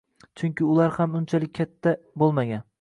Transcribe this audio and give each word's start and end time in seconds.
Chunki 0.41 0.65
ular 0.75 0.95
ham 0.95 1.13
unchalik 1.21 1.55
katta 1.61 1.97
bo'lmagan 2.25 2.69